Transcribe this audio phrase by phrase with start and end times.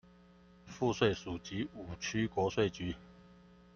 [0.67, 2.95] 賦稅署及五區國稅局